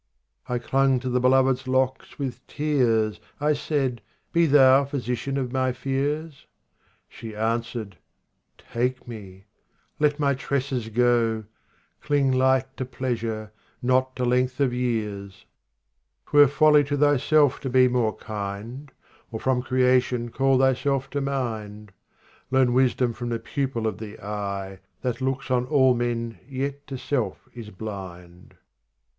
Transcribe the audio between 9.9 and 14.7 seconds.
let my tresses go! Cling light to pleasure, not to length